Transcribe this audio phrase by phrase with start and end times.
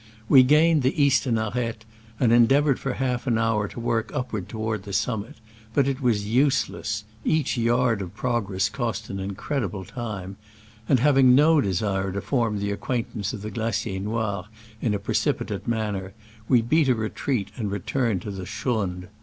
[0.27, 1.85] We gained the eastern arete,
[2.19, 5.35] and endeav ored for half an hour to work upward toward the summit,
[5.75, 10.37] but it was useless (each yard of progress cost an incredi ble time);
[10.89, 14.45] and having no desire to form the acquaintance of the Glacier Noir
[14.81, 16.13] in a precipitate manner,
[16.49, 19.07] we beat a retreat and returned to the schrund.